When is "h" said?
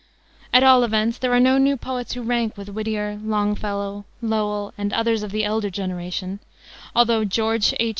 7.79-7.89